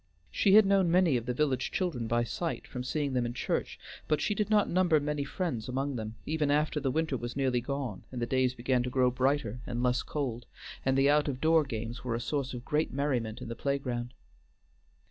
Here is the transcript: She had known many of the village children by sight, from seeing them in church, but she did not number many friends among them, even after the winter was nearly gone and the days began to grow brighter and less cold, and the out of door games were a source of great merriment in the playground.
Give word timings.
She 0.31 0.53
had 0.55 0.65
known 0.65 0.89
many 0.89 1.15
of 1.15 1.27
the 1.27 1.33
village 1.35 1.69
children 1.69 2.07
by 2.07 2.23
sight, 2.23 2.65
from 2.65 2.83
seeing 2.83 3.13
them 3.13 3.23
in 3.23 3.35
church, 3.35 3.77
but 4.07 4.19
she 4.19 4.33
did 4.33 4.49
not 4.49 4.67
number 4.67 4.99
many 4.99 5.23
friends 5.23 5.69
among 5.69 5.95
them, 5.95 6.15
even 6.25 6.49
after 6.49 6.79
the 6.79 6.89
winter 6.89 7.15
was 7.15 7.35
nearly 7.35 7.61
gone 7.61 8.03
and 8.11 8.19
the 8.19 8.25
days 8.25 8.55
began 8.55 8.81
to 8.81 8.89
grow 8.89 9.11
brighter 9.11 9.59
and 9.67 9.83
less 9.83 10.01
cold, 10.01 10.47
and 10.83 10.97
the 10.97 11.07
out 11.11 11.27
of 11.27 11.39
door 11.39 11.63
games 11.63 12.03
were 12.03 12.15
a 12.15 12.19
source 12.19 12.55
of 12.55 12.65
great 12.65 12.91
merriment 12.91 13.41
in 13.43 13.47
the 13.47 13.55
playground. 13.55 14.15